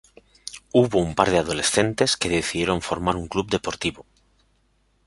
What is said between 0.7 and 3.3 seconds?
Hubo un par de adolescentes que decidieron formar un